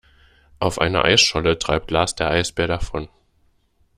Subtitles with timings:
[0.57, 3.07] Auf einer Eisscholle treibt Lars der Eisbär davon.